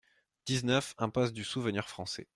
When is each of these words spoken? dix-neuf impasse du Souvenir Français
dix-neuf 0.47 0.95
impasse 0.97 1.31
du 1.31 1.43
Souvenir 1.43 1.87
Français 1.87 2.27